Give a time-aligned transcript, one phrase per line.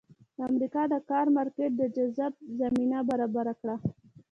[0.35, 3.75] د امریکا د کار مارکېټ د جذب زمینه برابره کړه.